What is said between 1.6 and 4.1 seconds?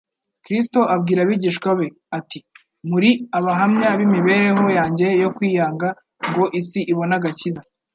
be, ati: muri abahamya